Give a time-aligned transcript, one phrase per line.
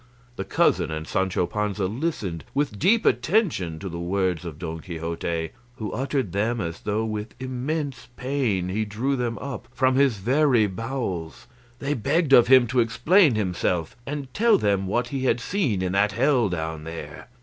[0.35, 5.51] The cousin and Sancho Panza listened with deep attention to the words of Don Quixote,
[5.75, 10.65] who uttered them as though with immense pain he drew them up from his very
[10.65, 11.45] bowels.
[11.77, 15.91] They begged of him to explain himself, and tell them what he had seen in
[15.91, 17.27] that hell down there.